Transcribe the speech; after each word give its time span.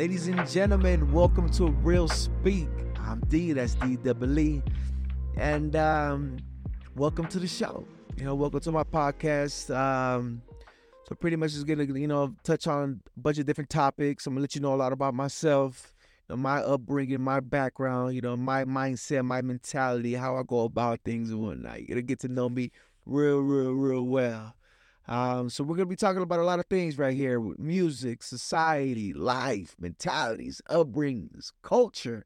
Ladies 0.00 0.28
and 0.28 0.48
gentlemen, 0.48 1.12
welcome 1.12 1.50
to 1.50 1.66
Real 1.66 2.08
Speak. 2.08 2.70
I'm 2.98 3.20
D, 3.28 3.52
that's 3.52 3.74
D 3.74 3.96
double 3.96 4.38
E. 4.38 4.62
And 5.36 5.76
um, 5.76 6.38
welcome 6.96 7.26
to 7.26 7.38
the 7.38 7.46
show. 7.46 7.84
You 8.16 8.24
know, 8.24 8.34
welcome 8.34 8.60
to 8.60 8.72
my 8.72 8.82
podcast. 8.82 9.68
Um, 9.76 10.40
so 11.06 11.14
pretty 11.16 11.36
much 11.36 11.52
just 11.52 11.66
gonna, 11.66 11.84
you 11.84 12.08
know, 12.08 12.34
touch 12.42 12.66
on 12.66 13.02
a 13.14 13.20
bunch 13.20 13.38
of 13.38 13.44
different 13.44 13.68
topics. 13.68 14.26
I'm 14.26 14.32
gonna 14.32 14.40
let 14.40 14.54
you 14.54 14.62
know 14.62 14.72
a 14.72 14.76
lot 14.76 14.92
about 14.92 15.12
myself, 15.12 15.92
my 16.36 16.58
upbringing, 16.58 17.20
my 17.20 17.40
background, 17.40 18.14
you 18.14 18.20
know, 18.20 18.36
my 18.36 18.64
mindset, 18.64 19.24
my 19.24 19.42
mentality, 19.42 20.14
how 20.14 20.36
I 20.36 20.42
go 20.42 20.60
about 20.60 21.00
things 21.04 21.30
and 21.30 21.40
whatnot. 21.40 21.80
You're 21.80 21.88
gonna 21.88 22.02
get 22.02 22.20
to 22.20 22.28
know 22.28 22.48
me 22.48 22.70
real, 23.06 23.40
real, 23.40 23.72
real 23.72 24.02
well. 24.02 24.54
Um, 25.08 25.50
so 25.50 25.64
we're 25.64 25.76
gonna 25.76 25.86
be 25.86 25.96
talking 25.96 26.22
about 26.22 26.38
a 26.38 26.44
lot 26.44 26.60
of 26.60 26.66
things 26.66 26.98
right 26.98 27.16
here: 27.16 27.40
music, 27.58 28.22
society, 28.22 29.12
life, 29.12 29.74
mentalities, 29.78 30.60
upbringings, 30.70 31.52
culture. 31.62 32.24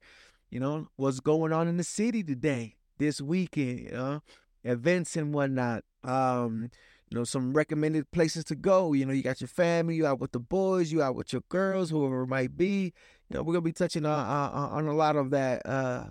You 0.51 0.61
know 0.61 0.89
what's 0.97 1.21
going 1.21 1.53
on 1.53 1.69
in 1.69 1.77
the 1.77 1.85
city 1.85 2.23
today, 2.23 2.77
this 2.99 3.21
weekend. 3.21 3.81
You 3.81 3.91
know, 3.91 4.23
events 4.65 5.17
and 5.17 5.33
whatnot. 5.33 5.85
Um, 6.03 6.71
you 7.11 7.19
know, 7.19 7.25
some 7.25 7.53
recommended 7.53 8.11
places 8.11 8.45
to 8.45 8.55
go. 8.55 8.93
You 8.93 9.07
know, 9.07 9.13
you 9.13 9.23
got 9.23 9.41
your 9.41 9.49
family, 9.49 9.97
you 9.97 10.07
out 10.07 10.21
with 10.21 10.33
the 10.33 10.41
boys, 10.41 10.91
you 10.91 11.03
out 11.03 11.15
with 11.15 11.33
your 11.33 11.43
girls, 11.49 11.91
whoever 11.91 12.23
it 12.23 12.29
might 12.29 12.57
be. 12.57 12.93
You 13.29 13.37
know, 13.37 13.43
we're 13.43 13.55
gonna 13.55 13.63
be 13.63 13.73
touching 13.73 14.07
on 14.07 14.27
on, 14.27 14.71
on 14.71 14.87
a 14.87 14.95
lot 14.95 15.17
of 15.17 15.31
that, 15.31 15.65
uh, 15.67 16.07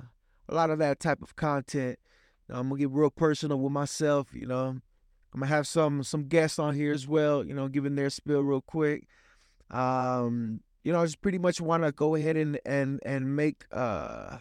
a 0.50 0.54
lot 0.54 0.70
of 0.70 0.80
that 0.80 1.00
type 1.00 1.22
of 1.22 1.36
content. 1.36 2.00
You 2.48 2.54
know, 2.54 2.62
I'm 2.62 2.70
gonna 2.70 2.80
get 2.80 2.92
real 2.92 3.09
personal 3.09 3.59
with 3.59 3.72
myself. 3.72 4.30
You 4.34 4.48
know. 4.48 4.78
I'm 5.34 5.40
gonna 5.40 5.48
have 5.50 5.66
some 5.66 6.04
some 6.04 6.28
guests 6.28 6.59
on 6.59 6.76
here 6.76 6.94
as 6.94 7.08
well, 7.08 7.44
you 7.44 7.56
know, 7.56 7.67
giving 7.67 7.95
their 7.95 8.12
spill 8.12 8.42
real 8.42 8.62
quick. 8.62 9.08
Um, 9.72 10.62
you 10.84 10.94
know, 10.94 11.02
I 11.02 11.06
just 11.06 11.22
pretty 11.22 11.39
much 11.39 11.60
want 11.60 11.84
to 11.84 11.92
go 11.92 12.16
ahead 12.16 12.38
and 12.38 12.60
and 12.66 13.00
and 13.04 13.36
make 13.36 13.66
uh 13.72 14.38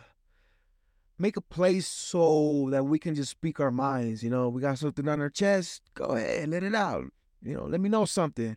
make 1.22 1.36
a 1.36 1.40
place 1.40 1.86
so 1.86 2.68
that 2.70 2.84
we 2.84 2.98
can 2.98 3.14
just 3.14 3.30
speak 3.30 3.60
our 3.60 3.70
minds. 3.70 4.22
You 4.22 4.30
know, 4.30 4.48
we 4.48 4.60
got 4.60 4.78
something 4.78 5.08
on 5.08 5.20
our 5.20 5.30
chest. 5.30 5.82
Go 5.94 6.04
ahead, 6.06 6.48
let 6.48 6.62
it 6.64 6.74
out. 6.74 7.04
You 7.42 7.54
know, 7.54 7.64
let 7.64 7.80
me 7.80 7.88
know 7.88 8.04
something. 8.04 8.56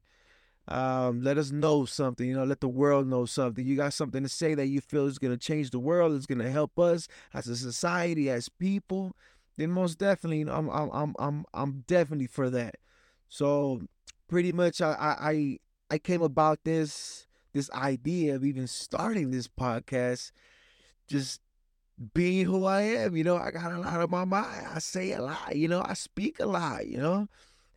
Um, 0.67 1.22
let 1.22 1.38
us 1.38 1.52
know 1.52 1.85
something. 1.85 2.27
You 2.27 2.35
know, 2.35 2.44
let 2.44 2.61
the 2.61 2.67
world 2.67 3.07
know 3.07 3.25
something. 3.25 3.66
You 3.66 3.75
got 3.75 3.94
something 3.94 4.23
to 4.23 4.30
say 4.30 4.55
that 4.55 4.67
you 4.67 4.81
feel 4.81 5.05
is 5.05 5.19
gonna 5.19 5.38
change 5.38 5.69
the 5.69 5.80
world. 5.80 6.16
It's 6.16 6.25
gonna 6.25 6.49
help 6.49 6.77
us 6.80 7.07
as 7.33 7.47
a 7.47 7.55
society, 7.55 8.30
as 8.30 8.49
people 8.49 9.16
then 9.57 9.72
most 9.72 9.97
definitely, 9.97 10.39
you 10.39 10.45
know, 10.45 10.53
I'm 10.53 10.69
I'm 10.69 10.89
I'm 10.91 11.16
I'm 11.19 11.45
I'm 11.53 11.83
definitely 11.88 12.27
for 12.27 12.50
that. 12.50 12.75
So 13.29 13.81
pretty 14.27 14.52
much, 14.52 14.81
I 14.81 14.95
I 15.00 15.59
I 15.89 15.97
came 15.97 16.22
about 16.22 16.59
this 16.63 17.27
this 17.53 17.72
idea 17.72 18.35
of 18.35 18.44
even 18.44 18.67
starting 18.67 19.31
this 19.31 19.47
podcast, 19.47 20.31
just 21.07 21.39
being 22.13 22.45
who 22.45 22.65
I 22.65 22.81
am. 22.81 23.15
You 23.15 23.23
know, 23.23 23.38
I 23.38 23.51
got 23.51 23.71
a 23.71 23.79
lot 23.79 23.99
on 23.99 24.09
my 24.09 24.25
mind. 24.25 24.67
I 24.73 24.79
say 24.79 25.13
a 25.13 25.21
lot. 25.21 25.55
You 25.55 25.67
know, 25.67 25.83
I 25.85 25.93
speak 25.93 26.39
a 26.39 26.45
lot. 26.45 26.88
You 26.88 26.97
know. 26.97 27.27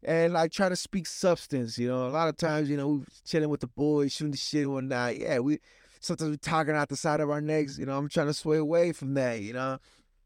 And 0.05 0.39
I 0.39 0.47
try 0.47 0.69
to 0.69 0.77
speak 0.77 1.09
substance, 1.09 1.77
you 1.77 1.89
know. 1.89 2.07
A 2.07 2.11
lot 2.11 2.29
of 2.29 2.37
times, 2.37 2.71
you 2.71 2.77
know, 2.77 2.89
we're 2.89 3.05
chilling 3.25 3.49
with 3.49 3.61
the 3.61 3.67
boys, 3.67 4.13
shooting 4.13 4.31
the 4.31 4.37
shit 4.37 4.63
and 4.63 4.73
whatnot. 4.73 5.19
Yeah, 5.19 5.41
we 5.41 5.59
sometimes 6.01 6.31
we're 6.31 6.37
talking 6.37 6.77
out 6.77 6.89
the 6.89 6.97
side 6.97 7.21
of 7.21 7.31
our 7.31 7.41
necks. 7.41 7.79
You 7.79 7.87
know, 7.87 7.99
I'm 7.99 8.09
trying 8.09 8.29
to 8.29 8.35
sway 8.35 8.59
away 8.59 8.93
from 8.93 9.15
that. 9.15 9.41
You 9.41 9.55
know, 9.55 9.79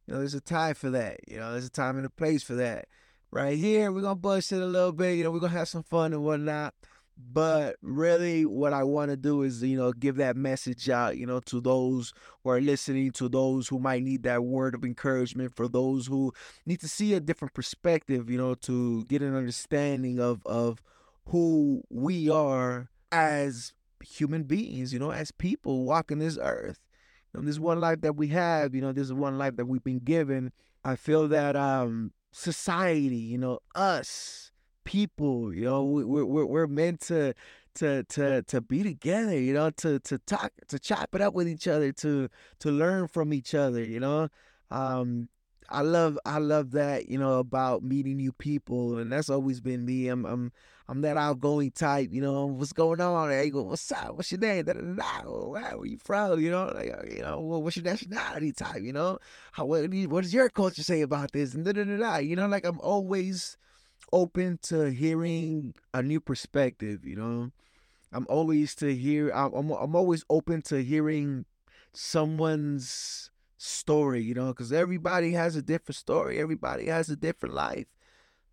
you 0.06 0.12
know, 0.12 0.20
there's 0.20 0.34
a 0.34 0.41
time 0.41 0.75
for 0.75 0.91
that. 0.91 1.20
You 1.26 1.38
know, 1.38 1.52
there's 1.52 1.66
a 1.66 1.70
time 1.70 1.97
and 1.97 2.04
a 2.04 2.10
place 2.10 2.42
for 2.42 2.54
that. 2.56 2.86
Right 3.31 3.56
here, 3.56 3.91
we're 3.91 4.02
gonna 4.02 4.14
bust 4.14 4.52
it 4.52 4.60
a 4.60 4.66
little 4.66 4.92
bit. 4.92 5.16
You 5.16 5.25
know, 5.25 5.31
we're 5.31 5.41
gonna 5.41 5.52
have 5.54 5.69
some 5.69 5.84
fun 5.84 6.12
and 6.12 6.22
whatnot. 6.22 6.75
But 7.17 7.77
really, 7.83 8.45
what 8.47 8.73
I 8.73 8.84
want 8.84 9.11
to 9.11 9.17
do 9.17 9.43
is, 9.43 9.62
you 9.62 9.77
know, 9.77 9.93
give 9.93 10.17
that 10.17 10.37
message 10.37 10.89
out, 10.91 11.17
you 11.17 11.27
know, 11.27 11.41
to 11.41 11.61
those 11.61 12.12
who 12.43 12.50
are 12.50 12.61
listening, 12.61 13.12
to 13.12 13.28
those 13.28 13.69
who 13.69 13.78
might 13.78 14.03
need 14.03 14.23
that 14.25 14.45
word 14.45 14.75
of 14.75 14.84
encouragement, 14.84 15.55
for 15.55 15.69
those 15.69 16.06
who 16.06 16.33
need 16.67 16.81
to 16.81 16.89
see 16.89 17.15
a 17.15 17.21
different 17.21 17.55
perspective, 17.55 18.31
you 18.31 18.39
know, 18.39 18.55
to 18.55 19.05
get 19.05 19.23
an 19.23 19.37
understanding 19.37 20.19
of 20.21 20.43
of 20.47 20.83
who 21.27 21.83
we 21.91 22.28
are 22.28 22.89
as 23.12 23.73
human 24.05 24.43
beings, 24.44 24.93
you 24.93 24.99
know, 24.99 25.12
as 25.12 25.31
people 25.31 25.84
walking 25.84 26.19
this 26.19 26.39
earth 26.41 26.81
You 27.34 27.41
know, 27.41 27.47
this 27.47 27.59
one 27.59 27.81
life 27.81 28.00
that 28.03 28.17
we 28.17 28.29
have, 28.29 28.75
you 28.75 28.81
know, 28.81 28.93
this 28.93 29.06
is 29.06 29.12
one 29.12 29.39
life 29.39 29.56
that 29.56 29.67
we've 29.67 29.84
been 29.84 30.00
given. 30.00 30.53
I 30.84 30.97
feel 30.97 31.29
that 31.29 31.56
um 31.56 32.12
society, 32.33 33.17
you 33.17 33.39
know, 33.39 33.61
us 33.75 34.51
people, 34.84 35.54
you 35.54 35.65
know, 35.65 35.84
we, 35.84 36.04
we're 36.04 36.25
we're 36.25 36.47
we're 36.47 36.66
meant 36.66 37.00
to 37.03 37.34
to 37.76 38.04
to 38.04 38.43
to 38.43 38.60
be 38.60 38.82
together, 38.82 39.38
you 39.38 39.54
know, 39.54 39.70
to 39.70 39.98
to 40.00 40.19
talk, 40.19 40.53
to 40.69 40.78
chop 40.78 41.15
it 41.15 41.20
up 41.20 41.34
with 41.34 41.48
each 41.48 41.69
other, 41.69 41.93
to 41.93 42.28
to 42.60 42.70
learn 42.70 43.09
from 43.09 43.32
each 43.32 43.54
other, 43.54 43.82
you 43.82 44.00
know. 44.00 44.28
Um, 44.70 45.28
I 45.69 45.81
love 45.82 46.19
I 46.26 46.38
love 46.38 46.72
that 46.72 47.09
you 47.09 47.19
know 47.19 47.38
about 47.38 47.82
meeting 47.82 48.16
new 48.16 48.32
people, 48.32 48.98
and 48.98 49.10
that's 49.10 49.31
always 49.31 49.60
been 49.60 49.84
me. 49.84 50.09
I'm 50.09 50.25
I'm 50.26 50.53
I'm 50.88 51.00
that 51.03 51.16
outgoing 51.16 51.70
type. 51.70 52.10
You 52.12 52.20
know 52.20 52.47
what's 52.47 52.72
going 52.72 53.00
on? 53.00 53.31
Hey, 53.31 53.49
go, 53.50 53.62
what's 53.62 53.91
up? 53.93 54.16
What's 54.16 54.31
your 54.31 54.41
name? 54.41 54.64
Da, 54.64 54.75
da, 54.75 54.81
da, 54.81 55.31
Where 55.31 55.64
are 55.64 55.87
you 55.87 55.99
from? 55.99 56.41
You 56.41 56.50
know, 56.50 56.70
like, 56.75 56.93
uh, 56.93 57.03
you 57.10 57.22
know, 57.22 57.41
what's 57.41 57.76
your 57.76 57.84
nationality 57.84 58.53
type? 58.53 58.82
You 58.82 58.93
know, 58.93 59.19
how 59.53 59.64
what, 59.64 59.88
what 60.09 60.22
does 60.22 60.34
your 60.34 60.50
culture 60.50 60.82
say 60.82 61.00
about 61.00 61.32
this? 61.32 61.54
And 61.54 61.64
da, 61.64 61.72
da, 61.72 61.84
da, 61.84 61.97
da. 61.97 62.16
You 62.19 62.37
know, 62.37 62.47
like 62.49 62.66
I'm 62.66 62.81
always 62.81 63.56
open 64.12 64.59
to 64.62 64.91
hearing 64.91 65.75
a 65.95 66.03
new 66.03 66.21
perspective. 66.21 67.05
You 67.05 67.17
know, 67.17 67.50
I'm 68.12 68.27
always 68.28 68.75
to 68.77 68.95
hear. 68.95 69.31
I'm 69.31 69.71
I'm, 69.71 69.97
always 69.97 70.25
open 70.28 70.62
to 70.62 70.83
hearing 70.83 71.45
someone's 71.93 73.31
story, 73.56 74.23
you 74.23 74.34
know, 74.34 74.49
because 74.49 74.73
everybody 74.73 75.33
has 75.33 75.56
a 75.56 75.62
different 75.62 75.97
story. 75.97 76.39
Everybody 76.39 76.87
has 76.87 77.09
a 77.09 77.17
different 77.17 77.55
life. 77.55 77.87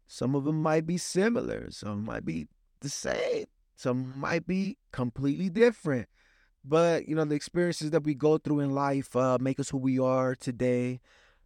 Some 0.08 0.34
of 0.36 0.44
them 0.44 0.62
might 0.62 0.88
be 0.88 0.98
similar, 0.98 1.70
some 1.70 2.04
might 2.04 2.26
be 2.26 2.48
the 2.82 2.90
same, 2.90 3.46
some 3.76 4.14
might 4.18 4.48
be 4.48 4.78
completely 4.92 5.50
different. 5.50 6.08
But, 6.66 7.08
you 7.08 7.16
know, 7.16 7.26
the 7.26 7.36
experiences 7.36 7.92
that 7.92 8.04
we 8.04 8.16
go 8.16 8.38
through 8.38 8.62
in 8.62 8.72
life 8.72 9.16
uh, 9.16 9.38
make 9.40 9.60
us 9.60 9.70
who 9.70 9.78
we 9.78 10.00
are 10.00 10.36
today. 10.36 11.00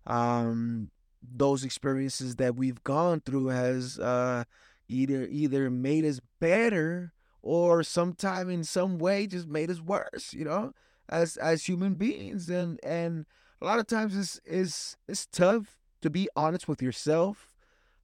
Um, 0.08 0.92
those 1.36 1.64
experiences 1.64 2.36
that 2.38 2.56
we've 2.56 2.84
gone 2.84 3.22
through 3.22 3.48
has 3.48 4.00
uh, 4.00 4.44
either 4.88 5.28
either 5.30 5.70
made 5.70 6.06
us 6.06 6.20
better 6.40 7.14
or 7.42 7.84
sometime 7.84 8.50
in 8.50 8.64
some 8.64 8.98
way 8.98 9.28
just 9.28 9.48
made 9.48 9.70
us 9.70 9.82
worse, 9.82 10.34
you 10.34 10.46
know, 10.46 10.74
as 11.10 11.38
as 11.38 11.66
human 11.66 11.94
beings. 11.94 12.50
And 12.50 12.80
and 12.84 13.26
a 13.62 13.66
lot 13.66 13.80
of 13.80 13.88
times 13.88 14.16
it's 14.18 14.40
it's 14.46 14.98
it's 15.08 15.26
tough 15.26 15.78
to 16.02 16.10
be 16.10 16.30
honest 16.36 16.68
with 16.68 16.82
yourself. 16.82 17.54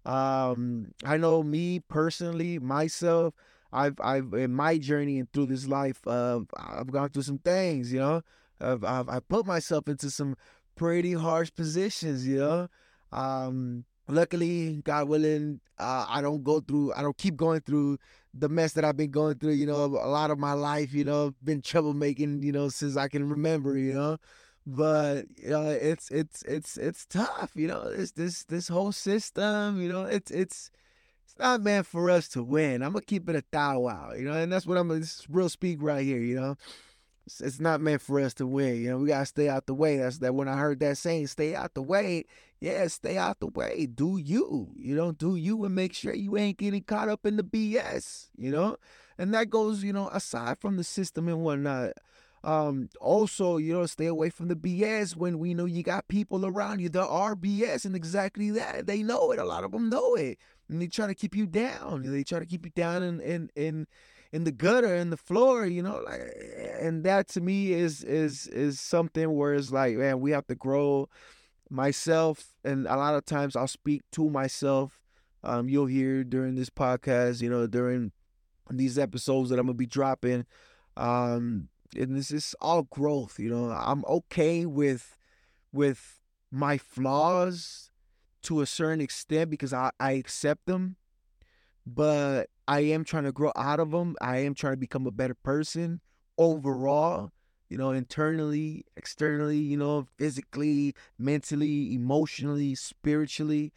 Um, 0.05 0.93
I 1.05 1.17
know 1.17 1.43
me 1.43 1.79
personally, 1.79 2.59
myself. 2.59 3.33
I've 3.71 3.99
I've 4.01 4.33
in 4.33 4.53
my 4.53 4.77
journey 4.77 5.19
and 5.19 5.31
through 5.31 5.47
this 5.47 5.67
life, 5.67 6.05
uh, 6.07 6.41
I've 6.57 6.91
gone 6.91 7.09
through 7.09 7.23
some 7.23 7.37
things. 7.37 7.93
You 7.93 7.99
know, 7.99 8.21
I've, 8.59 8.83
I've 8.83 9.09
I 9.09 9.19
put 9.19 9.45
myself 9.45 9.87
into 9.87 10.09
some 10.09 10.35
pretty 10.75 11.13
harsh 11.13 11.51
positions. 11.55 12.27
You 12.27 12.39
know, 12.39 12.67
um, 13.11 13.85
luckily, 14.07 14.81
God 14.83 15.07
willing, 15.07 15.59
uh, 15.77 16.05
I 16.07 16.21
don't 16.21 16.43
go 16.43 16.59
through, 16.59 16.93
I 16.93 17.01
don't 17.01 17.17
keep 17.17 17.35
going 17.35 17.61
through 17.61 17.97
the 18.33 18.49
mess 18.49 18.73
that 18.73 18.85
I've 18.85 18.97
been 18.97 19.11
going 19.11 19.35
through. 19.39 19.53
You 19.53 19.65
know, 19.65 19.85
a 19.85 20.09
lot 20.09 20.31
of 20.31 20.39
my 20.39 20.53
life, 20.53 20.93
you 20.93 21.03
know, 21.03 21.33
been 21.43 21.61
troublemaking, 21.61 22.43
you 22.43 22.51
know, 22.51 22.69
since 22.69 22.97
I 22.97 23.07
can 23.07 23.29
remember. 23.29 23.77
You 23.77 23.93
know, 23.93 24.17
but 24.65 25.25
you 25.37 25.49
know, 25.49 25.69
it's 25.69 26.09
it's 26.11 26.43
it's 26.43 26.77
it's 26.77 27.05
tough. 27.05 27.51
You 27.55 27.67
know, 27.67 27.91
this 27.95 28.11
this 28.11 28.43
this 28.45 28.67
whole 28.67 28.91
system. 28.91 29.81
You 29.81 29.89
know, 29.89 30.03
it's 30.03 30.31
it's 30.31 30.71
it's 31.25 31.39
not 31.39 31.61
meant 31.61 31.87
for 31.87 32.09
us 32.09 32.27
to 32.29 32.43
win. 32.43 32.81
I'm 32.83 32.93
gonna 32.93 33.05
keep 33.05 33.29
it 33.29 33.35
a 33.35 33.43
thou 33.51 33.87
out. 33.87 34.19
You 34.19 34.25
know, 34.25 34.33
and 34.33 34.51
that's 34.51 34.67
what 34.67 34.77
I'm. 34.77 34.87
This 34.89 35.25
real 35.29 35.49
speak 35.49 35.79
right 35.81 36.03
here. 36.05 36.19
You 36.19 36.35
know, 36.35 36.55
it's, 37.41 37.59
not 37.59 37.81
meant 37.81 38.01
for 38.01 38.19
us 38.19 38.33
to 38.35 38.47
win. 38.47 38.77
You 38.77 38.89
know, 38.89 38.97
we 38.97 39.07
gotta 39.09 39.25
stay 39.25 39.49
out 39.49 39.65
the 39.65 39.73
way. 39.73 39.97
That's 39.97 40.19
that. 40.19 40.35
When 40.35 40.47
I 40.47 40.57
heard 40.57 40.79
that 40.79 40.97
saying, 40.97 41.27
"Stay 41.27 41.55
out 41.55 41.73
the 41.73 41.81
way," 41.81 42.25
yeah, 42.59 42.87
stay 42.87 43.17
out 43.17 43.39
the 43.39 43.47
way. 43.47 43.85
Do 43.85 44.17
you? 44.17 44.69
You 44.75 44.95
know, 44.95 45.11
do 45.11 45.35
you 45.35 45.63
and 45.65 45.75
make 45.75 45.93
sure 45.93 46.13
you 46.13 46.37
ain't 46.37 46.57
getting 46.57 46.83
caught 46.83 47.09
up 47.09 47.25
in 47.25 47.37
the 47.37 47.43
BS. 47.43 48.29
You 48.37 48.51
know, 48.51 48.77
and 49.17 49.33
that 49.33 49.49
goes, 49.49 49.83
you 49.83 49.93
know, 49.93 50.09
aside 50.09 50.57
from 50.59 50.77
the 50.77 50.83
system 50.83 51.27
and 51.27 51.43
whatnot. 51.43 51.93
Um, 52.43 52.89
also, 53.01 53.57
you 53.57 53.73
know, 53.73 53.85
stay 53.85 54.05
away 54.05 54.29
from 54.29 54.47
the 54.47 54.55
BS 54.55 55.15
when 55.15 55.39
we 55.39 55.53
know 55.53 55.65
you 55.65 55.83
got 55.83 56.07
people 56.07 56.45
around 56.45 56.79
you 56.79 56.89
that 56.89 57.05
are 57.05 57.35
BS 57.35 57.85
and 57.85 57.95
exactly 57.95 58.49
that. 58.51 58.87
They 58.87 59.03
know 59.03 59.31
it. 59.31 59.39
A 59.39 59.43
lot 59.43 59.65
of 59.65 59.71
them 59.71 59.89
know 59.89 60.15
it. 60.15 60.37
And 60.69 60.81
they 60.81 60.87
try 60.87 61.07
to 61.07 61.15
keep 61.15 61.35
you 61.35 61.45
down. 61.45 62.03
They 62.05 62.23
try 62.23 62.39
to 62.39 62.45
keep 62.45 62.65
you 62.65 62.71
down 62.71 63.03
and 63.03 63.19
and 63.21 63.51
in 63.55 63.87
in 64.31 64.43
the 64.43 64.51
gutter 64.51 64.95
in 64.95 65.09
the 65.09 65.17
floor 65.17 65.65
you 65.65 65.81
know 65.81 66.01
like 66.05 66.21
and 66.79 67.03
that 67.03 67.27
to 67.27 67.41
me 67.41 67.73
is 67.73 68.03
is 68.03 68.47
is 68.47 68.79
something 68.79 69.33
where 69.35 69.53
it's 69.53 69.71
like 69.71 69.95
man 69.95 70.19
we 70.19 70.31
have 70.31 70.45
to 70.47 70.55
grow 70.55 71.07
myself 71.69 72.53
and 72.63 72.87
a 72.87 72.95
lot 72.95 73.15
of 73.15 73.25
times 73.25 73.55
i'll 73.55 73.67
speak 73.67 74.01
to 74.11 74.29
myself 74.29 74.99
um 75.43 75.69
you'll 75.69 75.85
hear 75.85 76.23
during 76.23 76.55
this 76.55 76.69
podcast 76.69 77.41
you 77.41 77.49
know 77.49 77.67
during 77.67 78.11
these 78.69 78.99
episodes 78.99 79.49
that 79.49 79.59
i'm 79.59 79.65
gonna 79.65 79.73
be 79.75 79.85
dropping 79.85 80.45
um 80.97 81.69
and 81.95 82.15
this 82.15 82.31
is 82.31 82.55
all 82.61 82.83
growth 82.83 83.39
you 83.39 83.49
know 83.49 83.71
i'm 83.71 84.03
okay 84.05 84.65
with 84.65 85.17
with 85.71 86.19
my 86.51 86.77
flaws 86.77 87.89
to 88.41 88.61
a 88.61 88.65
certain 88.65 89.01
extent 89.01 89.49
because 89.49 89.73
i 89.73 89.89
i 89.99 90.11
accept 90.11 90.65
them 90.65 90.95
but 91.95 92.49
I 92.67 92.81
am 92.81 93.03
trying 93.03 93.23
to 93.25 93.31
grow 93.31 93.51
out 93.55 93.79
of 93.79 93.91
them. 93.91 94.15
I 94.21 94.37
am 94.39 94.53
trying 94.53 94.73
to 94.73 94.77
become 94.77 95.07
a 95.07 95.11
better 95.11 95.33
person 95.33 96.01
overall, 96.37 97.31
you 97.69 97.77
know, 97.77 97.91
internally, 97.91 98.85
externally, 98.95 99.57
you 99.57 99.77
know, 99.77 100.07
physically, 100.17 100.95
mentally, 101.17 101.93
emotionally, 101.93 102.75
spiritually. 102.75 103.73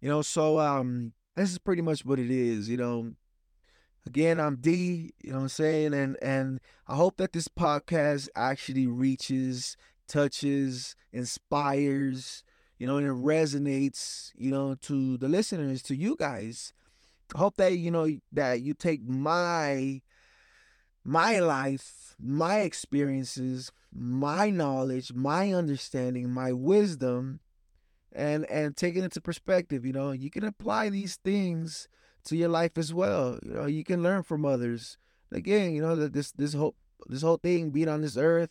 You 0.00 0.08
know, 0.08 0.22
so 0.22 0.58
um 0.60 1.12
this 1.36 1.50
is 1.50 1.58
pretty 1.58 1.82
much 1.82 2.04
what 2.04 2.18
it 2.18 2.30
is, 2.30 2.68
you 2.68 2.76
know. 2.76 3.12
Again, 4.06 4.38
I'm 4.38 4.56
D, 4.56 5.12
you 5.22 5.30
know 5.30 5.36
what 5.38 5.42
I'm 5.44 5.48
saying? 5.48 5.94
And 5.94 6.16
and 6.22 6.60
I 6.86 6.96
hope 6.96 7.16
that 7.16 7.32
this 7.32 7.48
podcast 7.48 8.28
actually 8.36 8.86
reaches, 8.86 9.76
touches, 10.08 10.94
inspires, 11.12 12.44
you 12.78 12.86
know, 12.86 12.98
and 12.98 13.06
it 13.06 13.12
resonates, 13.12 14.32
you 14.36 14.50
know, 14.50 14.74
to 14.82 15.16
the 15.16 15.28
listeners, 15.28 15.82
to 15.84 15.96
you 15.96 16.16
guys 16.18 16.72
hope 17.34 17.56
that 17.56 17.76
you 17.78 17.90
know 17.90 18.08
that 18.32 18.62
you 18.62 18.74
take 18.74 19.06
my 19.06 20.02
my 21.04 21.38
life, 21.38 22.16
my 22.18 22.60
experiences, 22.60 23.70
my 23.92 24.50
knowledge, 24.50 25.12
my 25.12 25.52
understanding, 25.52 26.30
my 26.30 26.52
wisdom, 26.52 27.40
and 28.12 28.48
and 28.50 28.76
take 28.76 28.96
it 28.96 29.04
into 29.04 29.20
perspective. 29.20 29.84
You 29.84 29.92
know, 29.92 30.12
you 30.12 30.30
can 30.30 30.44
apply 30.44 30.88
these 30.88 31.16
things 31.16 31.88
to 32.24 32.36
your 32.36 32.48
life 32.48 32.78
as 32.78 32.92
well. 32.94 33.38
You 33.42 33.52
know, 33.52 33.66
you 33.66 33.84
can 33.84 34.02
learn 34.02 34.22
from 34.22 34.44
others. 34.44 34.96
Again, 35.30 35.74
you 35.74 35.82
know 35.82 35.96
that 35.96 36.12
this 36.12 36.32
this 36.32 36.54
whole 36.54 36.74
this 37.06 37.22
whole 37.22 37.36
thing 37.36 37.70
being 37.70 37.88
on 37.88 38.00
this 38.00 38.16
earth 38.16 38.50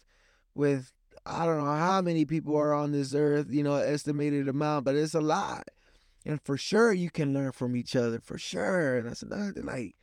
with 0.53 0.93
I 1.25 1.45
don't 1.45 1.57
know 1.57 1.65
how 1.65 2.01
many 2.01 2.25
people 2.25 2.55
are 2.57 2.73
on 2.73 2.91
this 2.91 3.15
earth. 3.15 3.47
You 3.49 3.63
know, 3.63 3.75
estimated 3.75 4.47
amount, 4.47 4.85
but 4.85 4.95
it's 4.95 5.15
a 5.15 5.21
lot. 5.21 5.67
And 6.25 6.41
for 6.41 6.57
sure 6.57 6.93
you 6.93 7.09
can 7.09 7.33
learn 7.33 7.51
from 7.51 7.75
each 7.75 7.95
other, 7.95 8.19
for 8.19 8.37
sure. 8.37 8.97
And 8.97 9.09
that's 9.09 9.23
another 9.23 9.51
thing. 9.51 9.65
Like, 9.65 9.95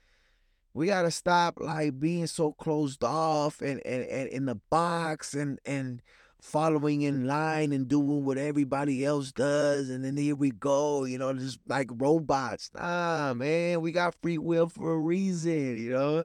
we 0.75 0.87
gotta 0.87 1.11
stop 1.11 1.59
like 1.59 1.99
being 1.99 2.27
so 2.27 2.53
closed 2.53 3.03
off 3.03 3.61
and, 3.61 3.85
and, 3.85 4.05
and 4.05 4.29
in 4.29 4.47
the 4.47 4.57
box 4.71 5.35
and 5.35 5.59
and 5.65 6.03
following 6.41 7.03
in 7.03 7.27
line 7.27 7.71
and 7.73 7.87
doing 7.87 8.25
what 8.25 8.39
everybody 8.39 9.05
else 9.05 9.31
does 9.31 9.91
and 9.91 10.05
then 10.05 10.17
here 10.17 10.35
we 10.35 10.51
go, 10.51 11.05
you 11.05 11.19
know, 11.19 11.33
just 11.35 11.59
like 11.67 11.91
robots. 11.93 12.71
Nah, 12.75 13.35
man, 13.35 13.81
we 13.83 13.93
got 13.93 14.15
free 14.23 14.39
will 14.39 14.69
for 14.69 14.93
a 14.93 14.99
reason, 14.99 15.77
you 15.77 15.91
know. 15.91 16.25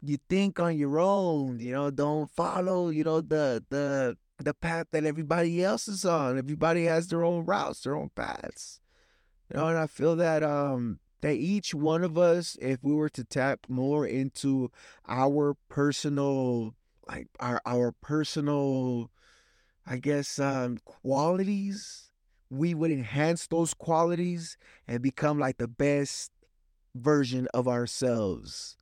You 0.00 0.18
think 0.28 0.60
on 0.60 0.76
your 0.78 1.00
own, 1.00 1.58
you 1.58 1.72
know, 1.72 1.90
don't 1.90 2.30
follow, 2.30 2.90
you 2.90 3.02
know, 3.02 3.20
the 3.20 3.64
the 3.70 4.16
the 4.38 4.54
path 4.54 4.86
that 4.92 5.04
everybody 5.04 5.64
else 5.64 5.88
is 5.88 6.04
on. 6.04 6.38
Everybody 6.38 6.84
has 6.84 7.08
their 7.08 7.24
own 7.24 7.44
routes, 7.44 7.80
their 7.80 7.96
own 7.96 8.10
paths. 8.14 8.80
You 9.50 9.56
know, 9.58 9.68
and 9.68 9.78
I 9.78 9.86
feel 9.86 10.16
that 10.16 10.42
um 10.42 11.00
that 11.20 11.34
each 11.34 11.74
one 11.74 12.04
of 12.04 12.16
us, 12.16 12.56
if 12.60 12.82
we 12.82 12.94
were 12.94 13.08
to 13.10 13.24
tap 13.24 13.66
more 13.68 14.06
into 14.06 14.70
our 15.08 15.54
personal 15.68 16.74
like 17.08 17.28
our 17.40 17.60
our 17.66 17.92
personal 17.92 19.10
I 19.86 19.98
guess 19.98 20.38
um 20.38 20.78
qualities, 20.84 22.10
we 22.50 22.74
would 22.74 22.90
enhance 22.90 23.46
those 23.46 23.74
qualities 23.74 24.56
and 24.86 25.02
become 25.02 25.38
like 25.38 25.58
the 25.58 25.68
best 25.68 26.30
version 26.94 27.48
of 27.54 27.68
ourselves. 27.68 28.76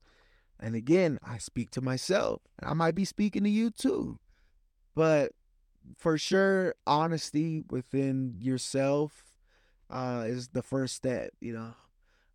And 0.59 0.75
again, 0.75 1.19
I 1.23 1.39
speak 1.39 1.71
to 1.73 1.81
myself. 1.81 2.43
I 2.63 2.75
might 2.75 2.95
be 2.95 3.05
speaking 3.05 3.45
to 3.45 3.51
you 3.51 3.71
too. 3.71 4.19
But 4.95 5.33
for 5.97 6.19
sure, 6.19 6.75
honesty 6.87 7.65
within 7.71 8.37
yourself 8.41 9.26
uh, 9.91 10.25
is 10.27 10.49
the 10.49 10.63
first 10.63 10.95
step. 10.95 11.31
You 11.41 11.55
know, 11.55 11.75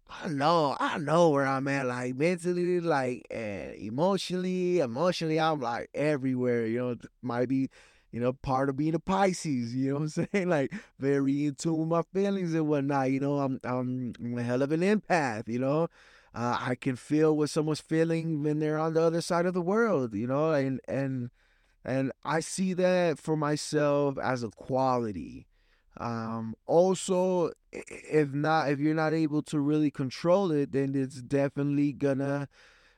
I 0.09 0.27
know, 0.29 0.75
I 0.79 0.97
know 0.97 1.29
where 1.29 1.45
I'm 1.47 1.67
at, 1.67 1.85
like 1.87 2.15
mentally, 2.15 2.79
like 2.79 3.25
and 3.31 3.75
emotionally, 3.75 4.79
emotionally, 4.79 5.39
I'm 5.39 5.61
like 5.61 5.89
everywhere. 5.93 6.65
You 6.65 6.79
know, 6.79 6.95
might 7.21 7.49
be, 7.49 7.69
you 8.11 8.19
know, 8.19 8.33
part 8.33 8.69
of 8.69 8.77
being 8.77 8.95
a 8.95 8.99
Pisces. 8.99 9.75
You 9.75 9.89
know 9.93 9.99
what 9.99 10.17
I'm 10.17 10.27
saying? 10.33 10.49
Like 10.49 10.73
very 10.99 11.45
in 11.45 11.55
tune 11.55 11.77
with 11.77 11.87
my 11.89 12.03
feelings 12.13 12.53
and 12.53 12.67
whatnot. 12.67 13.11
You 13.11 13.19
know, 13.19 13.39
I'm 13.39 13.59
I'm, 13.63 14.13
I'm 14.19 14.37
a 14.37 14.43
hell 14.43 14.61
of 14.61 14.71
an 14.71 14.81
empath. 14.81 15.47
You 15.47 15.59
know. 15.59 15.87
Uh, 16.33 16.57
I 16.61 16.75
can 16.75 16.95
feel 16.95 17.35
what 17.35 17.49
someone's 17.49 17.81
feeling 17.81 18.41
when 18.41 18.59
they're 18.59 18.79
on 18.79 18.93
the 18.93 19.01
other 19.01 19.19
side 19.19 19.45
of 19.45 19.53
the 19.53 19.61
world, 19.61 20.13
you 20.13 20.27
know, 20.27 20.53
and 20.53 20.79
and 20.87 21.29
and 21.83 22.11
I 22.23 22.39
see 22.39 22.73
that 22.73 23.19
for 23.19 23.35
myself 23.35 24.17
as 24.17 24.43
a 24.43 24.49
quality. 24.49 25.47
Um, 26.01 26.55
also, 26.65 27.51
if 27.71 28.33
not, 28.33 28.71
if 28.71 28.79
you're 28.79 28.95
not 28.95 29.13
able 29.13 29.43
to 29.43 29.59
really 29.59 29.91
control 29.91 30.51
it, 30.51 30.71
then 30.71 30.95
it's 30.95 31.21
definitely 31.21 31.93
gonna, 31.93 32.49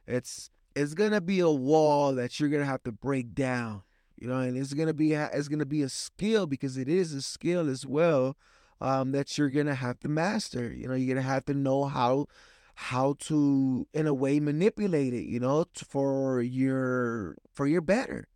it's 0.08 0.50
it's 0.74 0.94
gonna 0.94 1.20
be 1.20 1.42
a 1.42 1.50
wall 1.50 2.16
that 2.16 2.40
you're 2.40 2.50
gonna 2.50 2.66
have 2.66 2.84
to 2.84 2.94
break 2.94 3.36
down. 3.36 3.84
You 4.16 4.30
know, 4.30 4.38
and 4.38 4.58
it's 4.58 4.74
gonna 4.74 4.94
be 4.94 5.14
it's 5.14 5.50
gonna 5.50 5.66
be 5.66 5.82
a 5.82 5.90
skill 5.90 6.48
because 6.48 6.78
it 6.78 6.88
is 6.88 7.14
a 7.14 7.22
skill 7.22 7.70
as 7.70 7.86
well 7.86 8.38
um, 8.80 9.12
that 9.12 9.38
you're 9.38 9.50
gonna 9.50 9.76
have 9.76 10.00
to 10.00 10.08
master. 10.08 10.72
You 10.74 10.88
know, 10.88 10.94
you're 10.94 11.14
gonna 11.14 11.28
have 11.28 11.44
to 11.46 11.54
know 11.54 11.86
how 11.86 12.28
how 12.76 13.16
to 13.20 13.86
in 13.94 14.08
a 14.08 14.14
way 14.14 14.40
manipulate 14.40 15.14
it. 15.14 15.26
You 15.26 15.42
know, 15.42 15.66
for 15.76 16.42
your 16.42 17.36
for 17.52 17.68
your 17.68 17.82
better, 17.82 18.28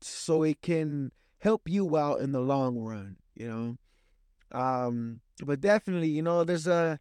so 0.00 0.42
it 0.42 0.60
can 0.60 1.12
help 1.38 1.68
you 1.68 1.96
out 1.96 2.20
in 2.20 2.32
the 2.32 2.40
long 2.40 2.78
run. 2.80 3.18
You 3.36 3.48
know. 3.48 3.76
Um, 4.52 5.20
but 5.44 5.60
definitely, 5.60 6.08
you 6.08 6.22
know, 6.22 6.44
there's 6.44 6.66
a. 6.66 6.98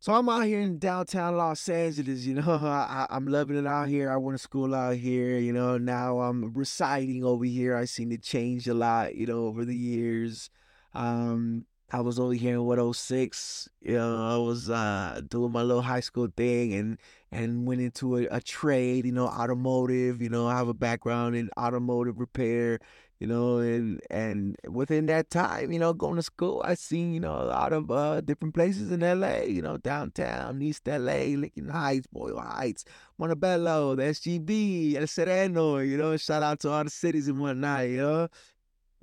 So 0.00 0.14
I'm 0.14 0.28
out 0.28 0.44
here 0.44 0.60
in 0.60 0.78
downtown 0.78 1.36
Los 1.36 1.68
Angeles. 1.68 2.24
You 2.24 2.34
know, 2.40 2.58
I, 2.62 3.06
I'm 3.10 3.26
loving 3.26 3.56
it 3.56 3.66
out 3.66 3.88
here. 3.88 4.10
I 4.10 4.16
went 4.16 4.38
to 4.38 4.42
school 4.42 4.74
out 4.74 4.96
here. 4.96 5.38
You 5.38 5.52
know, 5.52 5.76
now 5.76 6.20
I'm 6.20 6.52
residing 6.52 7.24
over 7.24 7.44
here. 7.44 7.76
I've 7.76 7.88
seen 7.88 8.12
it 8.12 8.22
change 8.22 8.68
a 8.68 8.74
lot. 8.74 9.14
You 9.14 9.26
know, 9.26 9.46
over 9.46 9.64
the 9.64 9.76
years. 9.76 10.50
Um, 10.94 11.66
I 11.90 12.00
was 12.00 12.18
over 12.20 12.34
here 12.34 12.54
in 12.54 12.64
106. 12.64 13.68
You 13.80 13.94
know, 13.94 14.26
I 14.26 14.36
was 14.36 14.68
uh, 14.68 15.22
doing 15.26 15.52
my 15.52 15.62
little 15.62 15.82
high 15.82 16.00
school 16.00 16.28
thing 16.36 16.74
and 16.74 16.98
and 17.32 17.66
went 17.66 17.80
into 17.80 18.18
a, 18.18 18.26
a, 18.30 18.40
trade. 18.40 19.06
You 19.06 19.12
know, 19.12 19.26
automotive. 19.26 20.20
You 20.20 20.28
know, 20.28 20.46
I 20.46 20.56
have 20.58 20.68
a 20.68 20.74
background 20.74 21.34
in 21.34 21.50
automotive 21.58 22.20
repair 22.20 22.78
you 23.20 23.26
know, 23.26 23.58
and 23.58 24.00
and 24.10 24.56
within 24.68 25.06
that 25.06 25.30
time, 25.30 25.72
you 25.72 25.78
know, 25.78 25.92
going 25.92 26.16
to 26.16 26.22
school, 26.22 26.62
I 26.64 26.74
seen, 26.74 27.12
you 27.14 27.20
know, 27.20 27.34
a 27.34 27.44
lot 27.46 27.72
of 27.72 27.90
uh, 27.90 28.20
different 28.20 28.54
places 28.54 28.92
in 28.92 29.02
LA, 29.02 29.42
you 29.42 29.60
know, 29.62 29.76
downtown, 29.76 30.62
East 30.62 30.86
LA, 30.88 31.36
Lincoln 31.36 31.68
Heights, 31.68 32.06
Boyle 32.06 32.38
Heights, 32.40 32.84
Montebello, 33.18 33.96
the 33.96 34.04
SGV, 34.04 34.94
El 34.96 35.06
Sereno, 35.06 35.78
you 35.78 35.96
know, 35.96 36.16
shout 36.16 36.42
out 36.42 36.60
to 36.60 36.70
all 36.70 36.84
the 36.84 36.90
cities 36.90 37.28
and 37.28 37.38
whatnot, 37.40 37.88
you 37.88 37.98
know. 37.98 38.28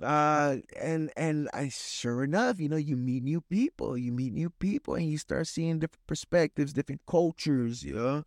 Uh 0.02 0.56
and 0.78 1.10
and 1.16 1.48
I 1.54 1.70
sure 1.70 2.22
enough, 2.22 2.60
you 2.60 2.68
know, 2.68 2.76
you 2.76 2.96
meet 2.96 3.22
new 3.22 3.40
people, 3.40 3.96
you 3.96 4.12
meet 4.12 4.34
new 4.34 4.50
people 4.50 4.94
and 4.94 5.08
you 5.10 5.16
start 5.16 5.46
seeing 5.46 5.78
different 5.78 6.06
perspectives, 6.06 6.74
different 6.74 7.00
cultures, 7.06 7.82
you 7.82 7.94
know. 7.94 8.24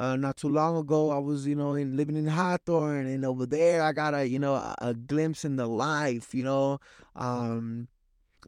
Uh, 0.00 0.16
not 0.16 0.38
too 0.38 0.48
long 0.48 0.78
ago, 0.78 1.10
I 1.10 1.18
was, 1.18 1.46
you 1.46 1.54
know, 1.54 1.74
in, 1.74 1.94
living 1.94 2.16
in 2.16 2.26
Hawthorne, 2.26 3.06
and 3.06 3.22
over 3.22 3.44
there, 3.44 3.82
I 3.82 3.92
got 3.92 4.14
a, 4.14 4.26
you 4.26 4.38
know, 4.38 4.54
a, 4.54 4.74
a 4.80 4.94
glimpse 4.94 5.44
in 5.44 5.56
the 5.56 5.66
life. 5.66 6.34
You 6.34 6.42
know, 6.42 6.80
um, 7.16 7.86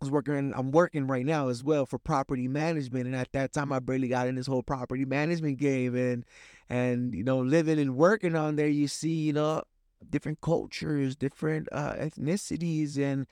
I 0.00 0.06
was 0.06 0.10
working. 0.10 0.54
I'm 0.56 0.70
working 0.72 1.06
right 1.06 1.26
now 1.26 1.48
as 1.48 1.62
well 1.62 1.84
for 1.84 1.98
property 1.98 2.48
management, 2.48 3.06
and 3.06 3.14
at 3.14 3.32
that 3.32 3.52
time, 3.52 3.70
I 3.70 3.80
barely 3.80 4.08
got 4.08 4.28
in 4.28 4.36
this 4.36 4.46
whole 4.46 4.62
property 4.62 5.04
management 5.04 5.58
game, 5.58 5.94
and 5.94 6.24
and 6.70 7.14
you 7.14 7.22
know, 7.22 7.40
living 7.40 7.78
and 7.78 7.96
working 7.96 8.34
on 8.34 8.56
there, 8.56 8.68
you 8.68 8.88
see, 8.88 9.14
you 9.14 9.34
know, 9.34 9.62
different 10.08 10.40
cultures, 10.40 11.16
different 11.16 11.68
uh, 11.70 11.92
ethnicities, 11.96 12.96
and 12.98 13.26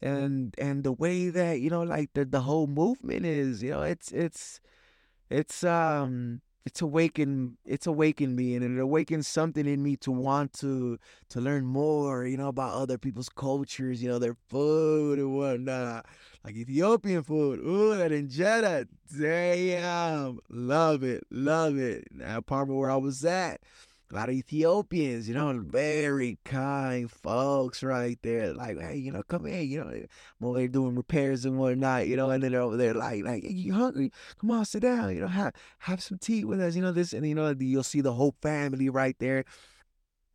and 0.00 0.54
and 0.58 0.82
the 0.82 0.92
way 0.92 1.28
that 1.28 1.60
you 1.60 1.68
know, 1.68 1.82
like 1.82 2.14
the 2.14 2.24
the 2.24 2.40
whole 2.40 2.68
movement 2.68 3.26
is, 3.26 3.62
you 3.62 3.72
know, 3.72 3.82
it's 3.82 4.12
it's 4.12 4.60
it's 5.30 5.64
um 5.64 6.40
it's 6.66 6.82
awakened 6.82 7.56
it's 7.64 7.86
awakened 7.86 8.34
me 8.34 8.56
and 8.56 8.64
it 8.64 8.80
awakens 8.80 9.28
something 9.28 9.66
in 9.66 9.82
me 9.82 9.96
to 9.96 10.10
want 10.10 10.52
to 10.52 10.98
to 11.30 11.40
learn 11.40 11.64
more 11.64 12.26
you 12.26 12.36
know 12.36 12.48
about 12.48 12.74
other 12.74 12.98
people's 12.98 13.28
cultures 13.28 14.02
you 14.02 14.08
know 14.08 14.18
their 14.18 14.36
food 14.48 15.18
and 15.18 15.34
whatnot. 15.36 16.04
Like 16.44 16.56
ethiopian 16.56 17.22
food 17.22 17.60
ooh 17.60 17.96
that 17.96 18.10
injera 18.10 18.86
damn 19.16 20.40
love 20.50 21.04
it 21.04 21.24
love 21.30 21.78
it. 21.78 22.08
Now 22.10 22.40
part 22.40 22.68
where 22.68 22.90
i 22.90 22.96
was 22.96 23.24
at 23.24 23.60
a 24.10 24.14
lot 24.14 24.28
of 24.28 24.34
Ethiopians, 24.34 25.28
you 25.28 25.34
know, 25.34 25.52
very 25.58 26.38
kind 26.44 27.10
folks 27.10 27.82
right 27.82 28.18
there. 28.22 28.52
Like, 28.52 28.80
hey, 28.80 28.96
you 28.96 29.10
know, 29.10 29.22
come 29.22 29.46
in, 29.46 29.68
you 29.68 29.82
know, 29.82 29.90
I'm 29.90 30.46
over 30.46 30.68
doing 30.68 30.94
repairs 30.94 31.44
and 31.44 31.58
whatnot, 31.58 32.06
you 32.06 32.16
know, 32.16 32.30
and 32.30 32.42
then 32.42 32.52
they're 32.52 32.60
over 32.60 32.76
there 32.76 32.94
like, 32.94 33.24
like, 33.24 33.42
hey, 33.42 33.50
you 33.50 33.74
hungry? 33.74 34.12
Come 34.40 34.52
on, 34.52 34.64
sit 34.64 34.82
down, 34.82 35.14
you 35.14 35.20
know, 35.20 35.26
have 35.26 35.54
have 35.80 36.02
some 36.02 36.18
tea 36.18 36.44
with 36.44 36.60
us, 36.60 36.76
you 36.76 36.82
know, 36.82 36.92
this, 36.92 37.12
and 37.12 37.26
you 37.26 37.34
know, 37.34 37.54
you'll 37.58 37.82
see 37.82 38.00
the 38.00 38.14
whole 38.14 38.34
family 38.40 38.88
right 38.88 39.16
there. 39.18 39.44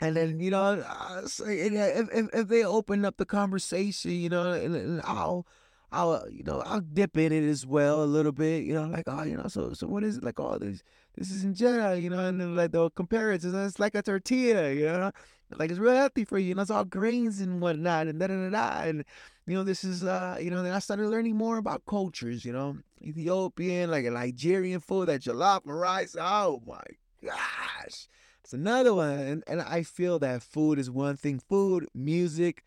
And 0.02 0.16
then, 0.16 0.40
you 0.40 0.50
know, 0.50 0.84
uh, 0.86 1.22
if, 1.24 2.10
if, 2.12 2.30
if 2.34 2.48
they 2.48 2.66
open 2.66 3.06
up 3.06 3.18
the 3.18 3.26
conversation, 3.26 4.12
you 4.12 4.30
know, 4.30 4.52
and, 4.52 4.76
and 4.76 5.02
I'll 5.04 5.46
I'll 5.92 6.26
you 6.32 6.44
know 6.44 6.62
I'll 6.66 6.82
dip 6.82 7.18
in 7.18 7.32
it 7.34 7.44
as 7.44 7.66
well 7.66 8.04
a 8.04 8.06
little 8.06 8.32
bit, 8.32 8.64
you 8.64 8.74
know, 8.74 8.86
like 8.86 9.04
oh 9.08 9.24
you 9.24 9.36
know 9.36 9.48
so 9.48 9.74
so 9.74 9.88
what 9.88 10.04
is 10.04 10.18
it 10.18 10.24
like 10.24 10.40
all 10.40 10.54
oh, 10.54 10.58
this 10.58 10.84
this 11.16 11.30
is 11.30 11.44
injera, 11.44 12.02
you 12.02 12.10
know, 12.10 12.20
and 12.20 12.40
then 12.40 12.56
like 12.56 12.74
it 12.74 13.42
to 13.42 13.66
it's 13.66 13.80
like 13.80 13.96
a 13.96 14.02
tortilla, 14.02 14.72
you 14.72 14.86
know, 14.86 15.12
like 15.58 15.70
it's 15.70 15.80
real 15.80 15.96
healthy 15.96 16.24
for 16.24 16.38
you, 16.38 16.52
and 16.52 16.60
it's 16.62 16.72
all 16.72 16.86
grains 16.86 17.42
and 17.42 17.60
whatnot, 17.62 18.08
and 18.08 18.20
da 18.20 18.28
da 18.28 18.36
da 18.36 18.50
da, 18.50 18.82
and 18.88 19.04
you 19.46 19.56
know 19.56 19.64
this 19.64 19.84
is 19.84 20.04
uh 20.04 20.38
you 20.40 20.50
know 20.50 20.64
then 20.64 20.74
I 20.74 20.80
started 20.80 21.08
learning 21.08 21.36
more 21.36 21.58
about 21.58 21.86
cultures, 21.86 22.46
you 22.46 22.54
know, 22.54 22.78
Ethiopian 23.02 23.92
like 23.92 24.06
a 24.06 24.12
Nigerian 24.12 24.80
food, 24.80 25.10
that 25.10 25.22
jollof 25.22 25.62
rice, 25.66 26.16
oh 26.20 26.62
my 26.66 26.84
gosh. 27.24 28.08
It's 28.44 28.54
another 28.54 28.94
one, 28.94 29.20
and, 29.20 29.44
and 29.48 29.62
I 29.62 29.84
feel 29.84 30.20
that 30.20 30.42
food 30.42 30.80
is 30.80 30.90
one 30.90 31.16
thing. 31.16 31.40
Food, 31.40 31.88
music, 31.94 32.64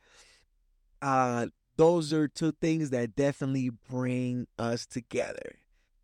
uh, 1.03 1.47
those 1.77 2.13
are 2.13 2.29
two 2.29 2.53
things 2.53 2.91
that 2.91 3.17
definitely 3.17 3.71
bring 3.91 4.47
us 4.59 4.87
together. 4.87 5.57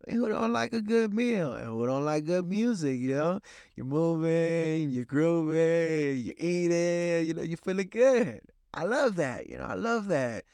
who 0.09 0.27
don't 0.29 0.51
like 0.53 0.73
a 0.73 0.81
good 0.81 1.13
meal 1.13 1.53
and 1.53 1.67
who 1.67 1.85
don't 1.85 2.05
like 2.05 2.25
good 2.25 2.47
music, 2.47 2.99
you 2.99 3.15
know? 3.15 3.39
You're 3.75 3.85
moving, 3.85 4.89
you're 4.89 5.05
grooving, 5.05 6.17
you're 6.17 6.35
eating, 6.37 7.27
you 7.27 7.33
know, 7.33 7.43
you're 7.43 7.57
feeling 7.57 7.87
good. 7.89 8.41
I 8.73 8.83
love 8.85 9.15
that, 9.17 9.47
you 9.47 9.57
know, 9.57 9.65
I 9.65 9.75
love 9.75 10.07
that. 10.07 10.45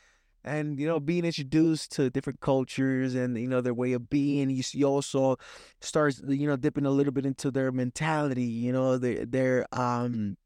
And, 0.43 0.79
you 0.79 0.87
know, 0.87 0.99
being 0.99 1.25
introduced 1.25 1.91
to 1.93 2.09
different 2.09 2.39
cultures 2.39 3.15
and, 3.15 3.37
you 3.37 3.47
know, 3.47 3.59
their 3.61 3.73
way 3.73 3.93
of 3.93 4.09
being, 4.09 4.49
you, 4.49 4.63
see 4.63 4.83
also 4.83 5.37
starts, 5.81 6.21
you 6.25 6.47
know, 6.47 6.55
dipping 6.55 6.85
a 6.85 6.91
little 6.91 7.11
bit 7.11 7.25
into 7.25 7.51
their 7.51 7.71
mentality, 7.71 8.43
you 8.43 8.71
know, 8.71 8.97
their, 8.97 9.25
their, 9.25 9.65
um, 9.73 10.37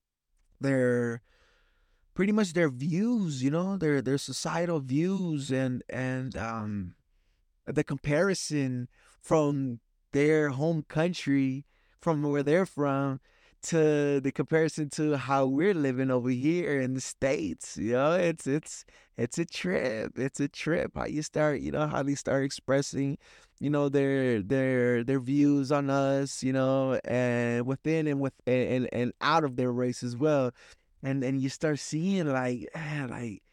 their, 0.59 1.21
pretty 2.13 2.31
much 2.31 2.53
their 2.53 2.69
views, 2.69 3.43
you 3.43 3.51
know, 3.51 3.77
their 3.77 4.01
their 4.01 4.17
societal 4.17 4.79
views 4.79 5.51
and 5.51 5.83
and 5.89 6.35
um 6.37 6.95
the 7.65 7.83
comparison 7.83 8.87
from 9.21 9.79
their 10.13 10.49
home 10.49 10.83
country 10.87 11.65
from 12.01 12.23
where 12.23 12.43
they're 12.43 12.65
from 12.65 13.19
to 13.63 14.19
the 14.21 14.31
comparison 14.31 14.89
to 14.89 15.15
how 15.17 15.45
we're 15.45 15.73
living 15.75 16.09
over 16.09 16.29
here 16.29 16.79
in 16.81 16.95
the 16.95 17.01
states 17.01 17.77
you 17.77 17.93
know? 17.93 18.13
It's 18.13 18.47
it's 18.47 18.85
it's 19.17 19.37
a 19.37 19.45
trip 19.45 20.17
it's 20.17 20.39
a 20.39 20.47
trip. 20.47 20.93
How 20.95 21.05
you 21.05 21.21
start 21.21 21.61
you 21.61 21.71
know 21.71 21.87
how 21.87 22.01
they 22.03 22.15
start 22.15 22.43
expressing 22.43 23.17
you 23.59 23.69
know 23.69 23.87
their 23.89 24.41
their 24.41 25.03
their 25.03 25.19
views 25.19 25.71
on 25.71 25.89
us 25.91 26.41
you 26.43 26.53
know 26.53 26.99
and 27.05 27.65
within 27.67 28.07
and 28.07 28.19
with 28.19 28.33
and 28.47 28.89
and 28.91 29.13
out 29.21 29.43
of 29.43 29.55
their 29.55 29.71
race 29.71 30.01
as 30.03 30.17
well 30.17 30.51
and 31.03 31.23
and 31.23 31.41
you 31.41 31.49
start 31.49 31.79
seeing 31.79 32.27
like 32.27 32.69
man, 32.75 33.09
like 33.09 33.43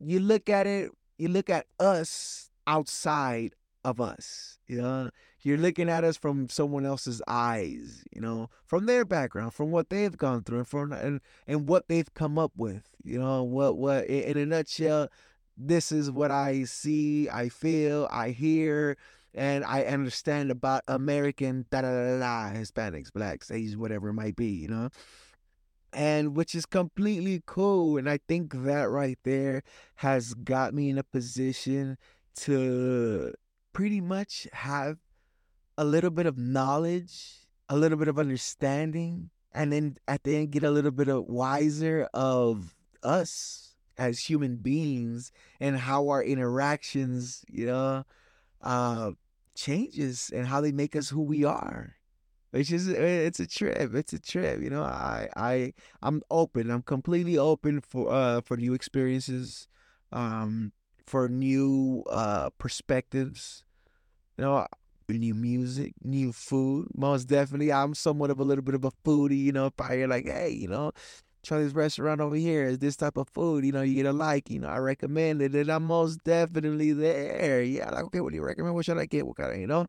you 0.00 0.20
look 0.20 0.48
at 0.48 0.66
it, 0.66 0.90
you 1.18 1.28
look 1.28 1.50
at 1.50 1.66
us 1.78 2.50
outside 2.66 3.54
of 3.84 4.00
us. 4.00 4.58
You 4.66 4.82
know, 4.82 5.10
you're 5.42 5.58
looking 5.58 5.88
at 5.88 6.04
us 6.04 6.16
from 6.16 6.48
someone 6.48 6.84
else's 6.84 7.22
eyes. 7.28 8.04
You 8.14 8.20
know, 8.20 8.50
from 8.66 8.86
their 8.86 9.04
background, 9.04 9.54
from 9.54 9.70
what 9.70 9.90
they've 9.90 10.16
gone 10.16 10.42
through, 10.42 10.58
and 10.58 10.68
from 10.68 10.92
and 10.92 11.20
and 11.46 11.68
what 11.68 11.88
they've 11.88 12.12
come 12.14 12.38
up 12.38 12.52
with. 12.56 12.88
You 13.04 13.18
know, 13.18 13.42
what 13.42 13.76
what 13.76 14.06
in 14.06 14.36
a 14.36 14.46
nutshell, 14.46 15.08
this 15.56 15.92
is 15.92 16.10
what 16.10 16.30
I 16.30 16.64
see, 16.64 17.28
I 17.30 17.48
feel, 17.48 18.08
I 18.10 18.30
hear 18.30 18.96
and 19.34 19.66
I 19.66 19.82
understand 19.82 20.50
about 20.50 20.82
American 20.88 21.66
da 21.70 21.82
da 21.82 21.90
da 21.92 22.18
da 22.18 22.58
Hispanics, 22.58 23.12
blacks, 23.12 23.50
Asians, 23.50 23.76
whatever 23.76 24.08
it 24.08 24.14
might 24.14 24.34
be, 24.34 24.48
you 24.48 24.68
know 24.68 24.88
and 25.96 26.36
which 26.36 26.54
is 26.54 26.66
completely 26.66 27.42
cool. 27.46 27.96
And 27.96 28.08
I 28.08 28.18
think 28.28 28.52
that 28.52 28.90
right 28.90 29.18
there 29.24 29.62
has 29.96 30.34
got 30.34 30.74
me 30.74 30.90
in 30.90 30.98
a 30.98 31.02
position 31.02 31.96
to 32.42 33.32
pretty 33.72 34.02
much 34.02 34.46
have 34.52 34.98
a 35.78 35.84
little 35.84 36.10
bit 36.10 36.26
of 36.26 36.36
knowledge, 36.36 37.46
a 37.70 37.76
little 37.78 37.96
bit 37.96 38.08
of 38.08 38.18
understanding, 38.18 39.30
and 39.54 39.72
then 39.72 39.96
at 40.06 40.22
the 40.22 40.36
end 40.36 40.50
get 40.50 40.64
a 40.64 40.70
little 40.70 40.90
bit 40.90 41.08
of 41.08 41.24
wiser 41.24 42.06
of 42.12 42.74
us 43.02 43.74
as 43.96 44.18
human 44.18 44.56
beings 44.56 45.32
and 45.60 45.78
how 45.78 46.10
our 46.10 46.22
interactions, 46.22 47.42
you 47.48 47.64
know, 47.64 48.04
uh, 48.60 49.12
changes 49.54 50.30
and 50.34 50.46
how 50.46 50.60
they 50.60 50.72
make 50.72 50.94
us 50.94 51.08
who 51.08 51.22
we 51.22 51.42
are 51.42 51.96
it's 52.52 52.68
just 52.68 52.88
it's 52.88 53.40
a 53.40 53.46
trip. 53.46 53.94
It's 53.94 54.12
a 54.12 54.18
trip. 54.18 54.60
You 54.62 54.70
know, 54.70 54.82
I 54.82 55.28
I 55.36 55.72
I'm 56.02 56.22
open. 56.30 56.70
I'm 56.70 56.82
completely 56.82 57.38
open 57.38 57.80
for 57.80 58.12
uh 58.12 58.40
for 58.42 58.56
new 58.56 58.74
experiences, 58.74 59.68
um, 60.12 60.72
for 61.06 61.28
new 61.28 62.04
uh 62.10 62.50
perspectives. 62.58 63.64
You 64.38 64.44
know, 64.44 64.66
new 65.08 65.34
music, 65.34 65.94
new 66.02 66.32
food. 66.32 66.88
Most 66.94 67.24
definitely, 67.24 67.72
I'm 67.72 67.94
somewhat 67.94 68.30
of 68.30 68.40
a 68.40 68.44
little 68.44 68.64
bit 68.64 68.74
of 68.74 68.84
a 68.84 68.90
foodie. 69.04 69.38
You 69.38 69.52
know, 69.52 69.66
if 69.66 69.80
I 69.80 69.96
hear 69.96 70.08
like, 70.08 70.26
hey, 70.26 70.50
you 70.50 70.68
know, 70.68 70.92
this 71.48 71.72
restaurant 71.72 72.20
over 72.20 72.34
here 72.36 72.64
is 72.64 72.78
this 72.78 72.96
type 72.96 73.16
of 73.16 73.28
food. 73.28 73.64
You 73.64 73.72
know, 73.72 73.82
you 73.82 73.94
get 73.94 74.06
a 74.06 74.12
like. 74.12 74.50
You 74.50 74.60
know, 74.60 74.68
I 74.68 74.78
recommend 74.78 75.42
it, 75.42 75.54
and 75.54 75.70
I'm 75.70 75.84
most 75.84 76.22
definitely 76.24 76.92
there. 76.92 77.62
Yeah, 77.62 77.90
like 77.90 78.04
okay, 78.06 78.20
what 78.20 78.30
do 78.30 78.36
you 78.36 78.44
recommend? 78.44 78.74
What 78.74 78.84
should 78.84 78.98
I 78.98 79.06
get? 79.06 79.26
What 79.26 79.36
kind 79.36 79.52
of 79.54 79.58
you 79.60 79.66
know? 79.66 79.86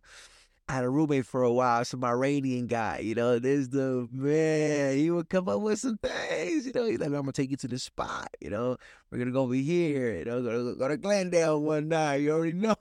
Had 0.69 0.83
a 0.83 0.89
roommate 0.89 1.25
for 1.25 1.43
a 1.43 1.51
while, 1.51 1.85
some 1.85 2.03
Iranian 2.03 2.67
guy, 2.67 2.99
you 2.99 3.15
know, 3.15 3.39
this 3.39 3.69
the 3.69 4.05
man, 4.11 4.97
he 4.97 5.09
would 5.09 5.29
come 5.29 5.47
up 5.47 5.61
with 5.61 5.79
some 5.79 5.97
things, 5.97 6.65
you 6.65 6.73
know, 6.75 6.83
he's 6.83 6.99
like, 6.99 7.07
I'm 7.07 7.13
gonna 7.13 7.31
take 7.31 7.51
you 7.51 7.55
to 7.55 7.69
the 7.69 7.79
spot, 7.79 8.27
you 8.41 8.49
know, 8.49 8.75
we're 9.09 9.17
gonna 9.17 9.31
go 9.31 9.43
over 9.43 9.53
here, 9.53 10.17
you 10.17 10.25
know, 10.25 10.43
go, 10.43 10.75
go 10.75 10.87
to 10.89 10.97
Glendale 10.97 11.61
one 11.61 11.87
night, 11.87 12.17
you 12.17 12.31
already 12.31 12.51
know. 12.57 12.75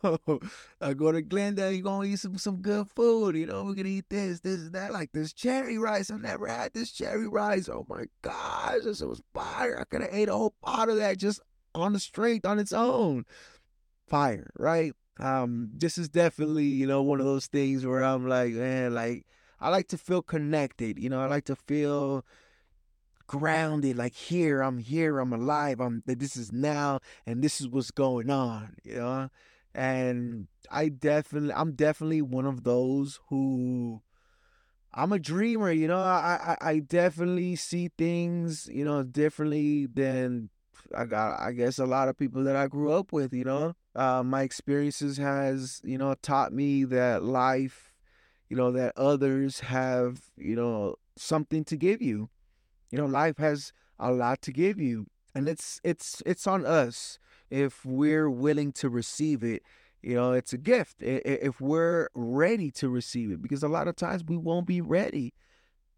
I 0.80 0.94
go 0.94 1.12
to 1.12 1.22
Glendale, 1.22 1.70
you 1.70 1.82
gonna 1.82 2.08
eat 2.08 2.18
some 2.18 2.38
some 2.38 2.56
good 2.56 2.88
food, 2.90 3.36
you 3.36 3.46
know, 3.46 3.62
we're 3.62 3.74
gonna 3.74 3.88
eat 3.88 4.10
this, 4.10 4.40
this, 4.40 4.62
and 4.62 4.72
that, 4.72 4.92
like 4.92 5.12
this 5.12 5.32
cherry 5.32 5.78
rice. 5.78 6.10
I've 6.10 6.20
never 6.20 6.48
had 6.48 6.74
this 6.74 6.90
cherry 6.90 7.28
rice. 7.28 7.68
Oh 7.68 7.86
my 7.88 8.06
gosh, 8.20 8.82
this 8.82 9.00
was 9.00 9.22
fire. 9.32 9.78
I 9.80 9.84
could 9.84 10.00
have 10.00 10.10
ate 10.12 10.28
a 10.28 10.32
whole 10.32 10.56
pot 10.60 10.88
of 10.88 10.96
that 10.96 11.18
just 11.18 11.40
on 11.72 11.92
the 11.92 12.00
street 12.00 12.44
on 12.44 12.58
its 12.58 12.72
own. 12.72 13.26
Fire, 14.08 14.50
right? 14.58 14.92
Um, 15.18 15.70
this 15.74 15.96
is 15.98 16.08
definitely, 16.08 16.64
you 16.64 16.86
know, 16.86 17.02
one 17.02 17.20
of 17.20 17.26
those 17.26 17.46
things 17.46 17.86
where 17.86 18.04
I'm 18.04 18.28
like, 18.28 18.52
man, 18.52 18.94
like 18.94 19.26
I 19.60 19.70
like 19.70 19.88
to 19.88 19.98
feel 19.98 20.22
connected, 20.22 20.98
you 20.98 21.08
know, 21.08 21.20
I 21.20 21.26
like 21.26 21.46
to 21.46 21.56
feel 21.56 22.24
grounded, 23.26 23.96
like 23.96 24.14
here, 24.14 24.60
I'm 24.62 24.78
here, 24.78 25.18
I'm 25.18 25.32
alive, 25.32 25.80
I'm 25.80 26.02
that 26.06 26.18
this 26.20 26.36
is 26.36 26.52
now 26.52 27.00
and 27.26 27.42
this 27.42 27.60
is 27.60 27.68
what's 27.68 27.90
going 27.90 28.30
on, 28.30 28.76
you 28.84 28.96
know? 28.96 29.30
And 29.74 30.48
I 30.70 30.88
definitely 30.88 31.52
I'm 31.52 31.72
definitely 31.72 32.22
one 32.22 32.46
of 32.46 32.64
those 32.64 33.20
who 33.28 34.02
I'm 34.94 35.12
a 35.12 35.18
dreamer, 35.18 35.70
you 35.72 35.88
know. 35.88 35.98
I, 35.98 36.56
I 36.60 36.70
I 36.70 36.78
definitely 36.80 37.56
see 37.56 37.90
things, 37.98 38.68
you 38.72 38.84
know, 38.84 39.02
differently 39.02 39.86
than 39.86 40.50
I 40.96 41.04
got 41.06 41.40
I 41.40 41.52
guess 41.52 41.78
a 41.78 41.86
lot 41.86 42.08
of 42.08 42.18
people 42.18 42.44
that 42.44 42.56
I 42.56 42.66
grew 42.68 42.92
up 42.92 43.12
with, 43.12 43.32
you 43.32 43.44
know 43.44 43.74
uh, 43.96 44.22
my 44.22 44.42
experiences 44.42 45.16
has 45.16 45.80
you 45.84 45.98
know 45.98 46.14
taught 46.22 46.52
me 46.52 46.84
that 46.84 47.22
life 47.22 47.92
you 48.48 48.56
know 48.56 48.70
that 48.70 48.92
others 48.96 49.60
have 49.60 50.20
you 50.36 50.54
know 50.54 50.96
something 51.16 51.64
to 51.64 51.76
give 51.76 52.02
you. 52.02 52.28
You 52.90 52.98
know 52.98 53.06
life 53.06 53.38
has 53.38 53.72
a 53.98 54.12
lot 54.12 54.42
to 54.42 54.52
give 54.52 54.78
you 54.78 55.06
and 55.34 55.48
it's 55.48 55.80
it's 55.84 56.22
it's 56.24 56.46
on 56.46 56.64
us 56.64 57.18
if 57.50 57.84
we're 57.84 58.30
willing 58.30 58.72
to 58.72 58.88
receive 58.88 59.42
it. 59.42 59.62
You 60.02 60.14
know 60.14 60.32
it's 60.32 60.52
a 60.52 60.58
gift 60.58 61.02
if 61.02 61.60
we're 61.60 62.08
ready 62.14 62.70
to 62.72 62.88
receive 62.88 63.30
it 63.30 63.42
because 63.42 63.62
a 63.62 63.68
lot 63.68 63.88
of 63.88 63.96
times 63.96 64.24
we 64.26 64.36
won't 64.36 64.66
be 64.66 64.80
ready. 64.80 65.34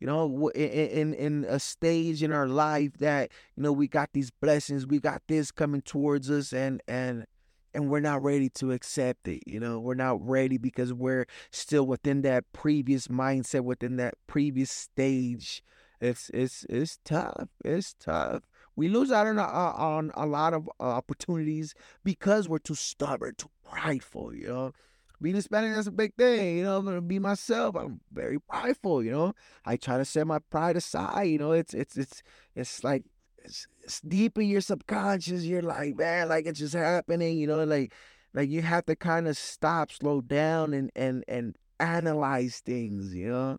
You 0.00 0.06
know 0.06 0.48
in 0.50 1.14
in 1.14 1.44
a 1.48 1.60
stage 1.60 2.22
in 2.22 2.32
our 2.32 2.46
life 2.48 2.98
that 2.98 3.30
you 3.56 3.62
know 3.62 3.72
we 3.72 3.86
got 3.88 4.10
these 4.12 4.30
blessings 4.30 4.86
we 4.86 4.98
got 4.98 5.22
this 5.28 5.50
coming 5.50 5.82
towards 5.82 6.30
us 6.30 6.52
and 6.52 6.80
and 6.88 7.26
and 7.74 7.90
we're 7.90 8.00
not 8.00 8.22
ready 8.22 8.48
to 8.50 8.72
accept 8.72 9.28
it. 9.28 9.42
You 9.46 9.60
know, 9.60 9.78
we're 9.78 9.94
not 9.94 10.26
ready 10.26 10.58
because 10.58 10.92
we're 10.92 11.26
still 11.50 11.86
within 11.86 12.22
that 12.22 12.44
previous 12.52 13.08
mindset, 13.08 13.64
within 13.64 13.96
that 13.96 14.14
previous 14.26 14.70
stage. 14.70 15.62
It's 16.00 16.30
it's 16.32 16.64
it's 16.68 16.98
tough. 17.04 17.48
It's 17.64 17.94
tough. 17.94 18.42
We 18.76 18.88
lose 18.88 19.10
out 19.10 19.26
on 19.26 19.38
a, 19.38 19.42
on 19.42 20.12
a 20.14 20.26
lot 20.26 20.54
of 20.54 20.68
uh, 20.78 20.84
opportunities 20.84 21.74
because 22.04 22.48
we're 22.48 22.58
too 22.58 22.76
stubborn, 22.76 23.34
too 23.36 23.50
prideful. 23.68 24.32
You 24.32 24.46
know, 24.46 24.72
being 25.20 25.34
Hispanic 25.34 25.74
that's 25.74 25.88
a 25.88 25.92
big 25.92 26.14
thing. 26.14 26.58
You 26.58 26.64
know, 26.64 26.78
I'm 26.78 26.84
gonna 26.84 27.00
be 27.00 27.18
myself. 27.18 27.74
I'm 27.74 28.00
very 28.12 28.38
prideful. 28.38 29.02
You 29.02 29.10
know, 29.10 29.32
I 29.64 29.76
try 29.76 29.98
to 29.98 30.04
set 30.04 30.26
my 30.26 30.38
pride 30.38 30.76
aside. 30.76 31.24
You 31.24 31.38
know, 31.38 31.52
it's 31.52 31.74
it's 31.74 31.96
it's 31.96 32.22
it's 32.54 32.84
like 32.84 33.04
it's, 33.44 33.66
it's 33.82 34.00
deep 34.00 34.38
in 34.38 34.48
your 34.48 34.60
subconscious. 34.60 35.44
You're 35.44 35.62
like, 35.62 35.96
man, 35.96 36.28
like 36.28 36.46
it's 36.46 36.58
just 36.58 36.74
happening. 36.74 37.38
You 37.38 37.46
know, 37.46 37.64
like 37.64 37.92
like 38.34 38.50
you 38.50 38.62
have 38.62 38.86
to 38.86 38.96
kind 38.96 39.28
of 39.28 39.36
stop, 39.36 39.92
slow 39.92 40.20
down, 40.20 40.74
and 40.74 40.90
and 40.94 41.24
and 41.28 41.56
analyze 41.80 42.60
things. 42.64 43.14
You 43.14 43.28
know, 43.28 43.58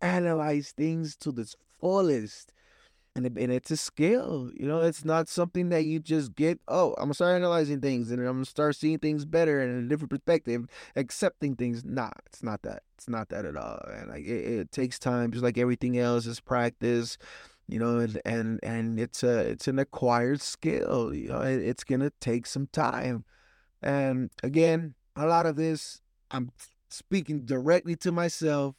analyze 0.00 0.72
things 0.76 1.16
to 1.16 1.32
the 1.32 1.52
fullest 1.80 2.52
and, 3.16 3.26
it, 3.26 3.32
and 3.36 3.52
it's 3.52 3.70
a 3.70 3.76
skill. 3.76 4.50
You 4.54 4.66
know, 4.66 4.80
it's 4.80 5.04
not 5.04 5.28
something 5.28 5.68
that 5.68 5.84
you 5.84 6.00
just 6.00 6.34
get. 6.34 6.60
Oh, 6.66 6.94
I'm 6.98 7.04
gonna 7.04 7.14
start 7.14 7.36
analyzing 7.36 7.80
things, 7.80 8.10
and 8.10 8.20
I'm 8.20 8.26
gonna 8.26 8.44
start 8.44 8.76
seeing 8.76 8.98
things 8.98 9.24
better 9.24 9.60
and 9.60 9.78
in 9.78 9.86
a 9.86 9.88
different 9.88 10.10
perspective, 10.10 10.66
accepting 10.96 11.54
things. 11.54 11.84
Nah, 11.84 12.10
it's 12.26 12.42
not 12.42 12.62
that. 12.62 12.82
It's 12.96 13.08
not 13.08 13.28
that 13.28 13.44
at 13.44 13.56
all. 13.56 13.80
And 13.92 14.08
like 14.08 14.24
it, 14.24 14.60
it 14.60 14.72
takes 14.72 14.98
time, 14.98 15.30
just 15.30 15.44
like 15.44 15.58
everything 15.58 15.98
else 15.98 16.26
it's 16.26 16.40
practice. 16.40 17.16
You 17.66 17.78
know, 17.78 17.98
and 17.98 18.20
and 18.24 18.60
and 18.62 19.00
it's 19.00 19.22
a 19.22 19.38
it's 19.40 19.68
an 19.68 19.78
acquired 19.78 20.40
skill. 20.40 21.14
You 21.14 21.28
know, 21.28 21.40
it, 21.40 21.62
it's 21.62 21.84
gonna 21.84 22.12
take 22.20 22.46
some 22.46 22.66
time. 22.68 23.24
And 23.82 24.30
again, 24.42 24.94
a 25.16 25.26
lot 25.26 25.46
of 25.46 25.56
this, 25.56 26.00
I'm 26.30 26.50
speaking 26.90 27.44
directly 27.46 27.96
to 27.96 28.12
myself 28.12 28.76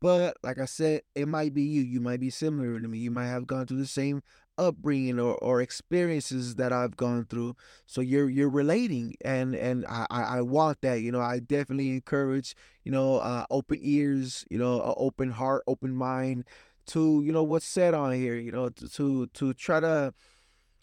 but 0.00 0.36
like 0.42 0.58
I 0.58 0.66
said, 0.66 1.02
it 1.14 1.26
might 1.26 1.54
be 1.54 1.62
you. 1.62 1.82
You 1.82 2.00
might 2.00 2.20
be 2.20 2.30
similar 2.30 2.78
to 2.78 2.88
me. 2.88 2.98
You 2.98 3.10
might 3.10 3.26
have 3.28 3.46
gone 3.46 3.66
through 3.66 3.78
the 3.78 3.86
same 3.86 4.22
upbringing 4.58 5.18
or, 5.18 5.36
or 5.36 5.60
experiences 5.60 6.56
that 6.56 6.72
I've 6.72 6.96
gone 6.96 7.24
through. 7.24 7.56
So 7.86 8.00
you're 8.02 8.28
you're 8.28 8.50
relating, 8.50 9.14
and 9.24 9.54
and 9.54 9.86
I 9.88 10.06
I 10.10 10.40
want 10.42 10.82
that. 10.82 11.00
You 11.00 11.12
know, 11.12 11.20
I 11.20 11.38
definitely 11.38 11.90
encourage 11.90 12.54
you 12.84 12.92
know 12.92 13.18
uh, 13.18 13.46
open 13.50 13.78
ears, 13.80 14.44
you 14.50 14.58
know, 14.58 14.82
open 14.98 15.30
heart, 15.30 15.62
open 15.66 15.94
mind 15.94 16.44
to 16.88 17.22
you 17.24 17.32
know 17.32 17.42
what's 17.42 17.66
said 17.66 17.94
on 17.94 18.12
here. 18.12 18.36
You 18.36 18.52
know, 18.52 18.68
to 18.68 18.88
to, 18.88 19.26
to 19.26 19.54
try 19.54 19.80
to 19.80 20.14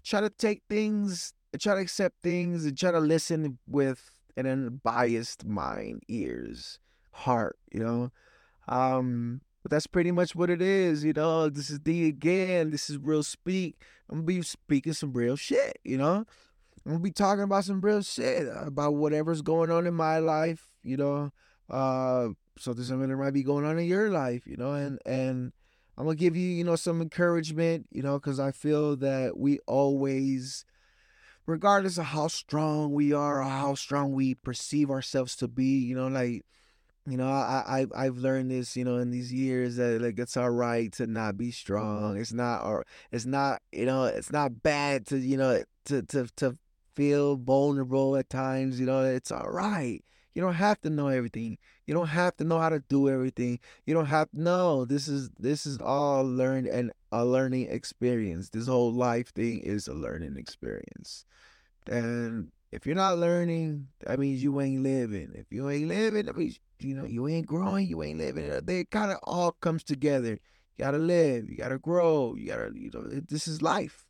try 0.04 0.22
to 0.22 0.30
take 0.30 0.64
things, 0.70 1.34
try 1.60 1.76
to 1.76 1.82
accept 1.82 2.22
things, 2.22 2.66
and 2.66 2.78
try 2.78 2.92
to 2.92 3.00
listen 3.00 3.60
with 3.68 4.12
an 4.36 4.46
unbiased 4.46 5.46
mind, 5.46 6.04
ears, 6.08 6.80
heart. 7.12 7.58
You 7.72 7.80
know 7.80 8.12
um, 8.68 9.42
but 9.62 9.72
that's 9.72 9.88
pretty 9.88 10.12
much 10.12 10.36
what 10.36 10.50
it 10.50 10.62
is, 10.62 11.04
you 11.04 11.14
know. 11.14 11.50
This 11.50 11.70
is 11.70 11.80
D 11.80 12.08
again. 12.08 12.70
This 12.70 12.90
is 12.90 12.98
real 12.98 13.24
speak. 13.24 13.78
I'm 14.10 14.18
gonna 14.18 14.26
be 14.26 14.42
speaking 14.42 14.94
some 14.94 15.14
real 15.14 15.36
shit, 15.36 15.80
you 15.84 15.98
know. 15.98 16.26
I'm 16.86 16.92
gonna 16.92 17.00
be 17.00 17.12
talking 17.12 17.44
about 17.44 17.66
some 17.66 17.82
real 17.82 18.02
shit 18.02 18.48
about 18.54 18.96
whatever's 18.96 19.42
going 19.42 19.72
on 19.72 19.88
in 19.88 19.94
my 19.94 20.20
life, 20.20 20.68
you 20.84 20.98
know. 20.98 21.32
Uh, 21.70 22.30
something 22.60 23.00
that 23.00 23.16
might 23.16 23.32
be 23.32 23.44
going 23.44 23.66
on 23.66 23.80
in 23.80 23.86
your 23.86 24.10
life, 24.10 24.46
you 24.46 24.58
know, 24.58 24.74
and 24.74 25.00
and 25.06 25.54
I'm 25.98 26.06
gonna 26.06 26.16
give 26.16 26.36
you, 26.36 26.48
you 26.48 26.64
know, 26.64 26.76
some 26.76 27.02
encouragement, 27.02 27.88
you 27.92 28.02
know, 28.02 28.20
because 28.20 28.40
I 28.40 28.52
feel 28.52 28.96
that 28.98 29.38
we 29.38 29.60
always, 29.68 30.66
regardless 31.46 31.98
of 31.98 32.06
how 32.06 32.28
strong 32.28 32.94
we 32.94 33.14
are 33.14 33.42
or 33.42 33.44
how 33.44 33.76
strong 33.76 34.14
we 34.14 34.36
perceive 34.36 34.90
ourselves 34.90 35.36
to 35.38 35.48
be, 35.48 35.78
you 35.80 35.96
know, 35.96 36.08
like 36.08 36.44
you 37.06 37.18
know, 37.18 37.28
I, 37.28 37.86
I 37.96 38.06
I've 38.06 38.18
learned 38.18 38.50
this, 38.52 38.78
you 38.78 38.86
know, 38.86 38.98
in 38.98 39.12
these 39.12 39.34
years 39.34 39.76
that 39.76 40.02
like 40.02 40.18
it's 40.20 40.38
all 40.38 40.50
right 40.50 40.92
to 40.94 41.08
not 41.08 41.38
be 41.38 41.48
mm-hmm. 41.48 41.52
strong. 41.52 42.18
It's 42.18 42.32
not 42.34 42.64
or 42.64 42.86
it's 43.12 43.26
not, 43.26 43.62
you 43.72 43.86
know, 43.86 44.06
it's 44.06 44.32
not 44.32 44.64
bad 44.64 45.06
to, 45.08 45.18
you 45.18 45.38
know, 45.38 45.64
to 45.86 46.02
to 46.04 46.28
to 46.38 46.58
feel 46.96 47.36
vulnerable 47.36 48.16
at 48.16 48.30
times, 48.30 48.80
you 48.80 48.86
know, 48.86 49.04
it's 49.04 49.32
all 49.32 49.50
right. 49.50 50.04
You 50.34 50.42
don't 50.42 50.56
have 50.56 50.82
to 50.82 50.90
know 50.90 51.08
everything. 51.08 51.58
You 51.86 51.94
don't 51.94 52.08
have 52.08 52.36
to 52.38 52.44
know 52.44 52.60
how 52.60 52.70
to 52.70 52.80
do 52.80 53.10
everything. 53.10 53.60
You 53.86 53.94
don't 53.94 54.08
have 54.08 54.30
no, 54.34 54.86
this 54.86 55.08
is 55.08 55.30
this 55.40 55.66
is 55.66 55.78
all 55.80 56.24
learned 56.24 56.68
and 56.68 56.92
a 57.12 57.26
learning 57.26 57.70
experience. 57.70 58.50
This 58.50 58.68
whole 58.68 58.92
life 58.92 59.34
thing 59.34 59.60
is 59.60 59.88
a 59.88 59.94
learning 59.94 60.38
experience. 60.38 61.26
And 61.88 62.52
if 62.72 62.86
you're 62.88 62.96
not 62.96 63.20
learning, 63.20 63.90
that 64.00 64.18
means 64.18 64.44
you 64.44 64.60
ain't 64.60 64.82
living. 64.82 65.32
If 65.36 65.52
you 65.52 65.70
ain't 65.70 65.88
living, 65.88 66.26
that 66.26 66.38
means 66.38 66.60
you 66.80 66.96
know 66.96 67.06
you 67.06 67.28
ain't 67.28 67.46
growing, 67.46 67.88
you 67.88 68.02
ain't 68.02 68.20
living. 68.20 68.50
Uh, 68.50 68.62
they 68.64 68.86
kind 68.86 69.12
of 69.12 69.20
all 69.24 69.52
comes 69.52 69.84
together. 69.84 70.40
You 70.78 70.86
gotta 70.86 70.98
live, 70.98 71.50
you 71.50 71.58
gotta 71.58 71.78
grow, 71.78 72.36
you 72.36 72.48
gotta, 72.48 72.72
you 72.74 72.90
know, 72.92 73.04
this 73.04 73.48
is 73.48 73.62
life. 73.62 74.06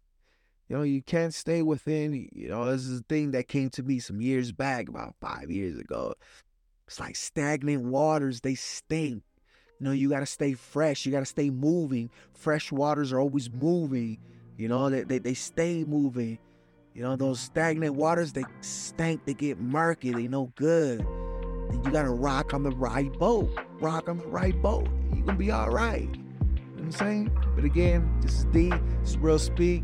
You 0.69 0.77
know, 0.77 0.83
you 0.83 1.01
can't 1.01 1.33
stay 1.33 1.61
within. 1.61 2.29
You 2.33 2.49
know, 2.49 2.65
this 2.65 2.85
is 2.85 3.01
a 3.01 3.03
thing 3.03 3.31
that 3.31 3.47
came 3.47 3.69
to 3.71 3.83
me 3.83 3.99
some 3.99 4.21
years 4.21 4.51
back, 4.51 4.89
about 4.89 5.15
five 5.19 5.51
years 5.51 5.77
ago. 5.77 6.13
It's 6.87 6.99
like 6.99 7.15
stagnant 7.15 7.83
waters; 7.83 8.41
they 8.41 8.55
stink. 8.55 9.23
You 9.79 9.85
know, 9.85 9.91
you 9.91 10.09
gotta 10.09 10.25
stay 10.25 10.53
fresh. 10.53 11.05
You 11.05 11.11
gotta 11.11 11.25
stay 11.25 11.49
moving. 11.49 12.09
Fresh 12.33 12.71
waters 12.71 13.11
are 13.11 13.19
always 13.19 13.51
moving. 13.51 14.17
You 14.57 14.67
know, 14.67 14.89
they 14.89 15.03
they, 15.03 15.19
they 15.19 15.33
stay 15.33 15.83
moving. 15.83 16.39
You 16.93 17.01
know, 17.01 17.15
those 17.15 17.39
stagnant 17.39 17.95
waters, 17.95 18.33
they 18.33 18.43
stink, 18.61 19.25
they 19.25 19.33
get 19.33 19.59
murky, 19.59 20.11
they 20.11 20.27
no 20.27 20.51
good. 20.55 20.99
You 21.01 21.91
gotta 21.91 22.11
rock 22.11 22.53
on 22.53 22.63
the 22.63 22.71
right 22.71 23.11
boat. 23.13 23.49
Rock 23.79 24.07
on 24.07 24.19
the 24.19 24.27
right 24.27 24.59
boat. 24.61 24.87
You 25.15 25.23
gonna 25.23 25.37
be 25.37 25.51
all 25.51 25.71
right. 25.71 26.01
You 26.03 26.07
know 26.07 26.73
what 26.75 26.83
I'm 26.83 26.91
saying? 26.91 27.37
But 27.55 27.65
again, 27.65 28.19
this 28.21 28.39
is 28.39 28.45
D, 28.45 28.69
this 28.69 29.09
is 29.09 29.17
Real 29.17 29.39
Speak. 29.39 29.83